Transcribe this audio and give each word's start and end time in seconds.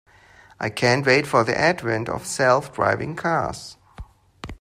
I 0.59 0.71
can't 0.71 1.05
wait 1.05 1.27
for 1.27 1.43
the 1.43 1.55
advent 1.55 2.09
of 2.09 2.25
self 2.25 2.73
driving 2.73 3.15
cars. 3.15 3.77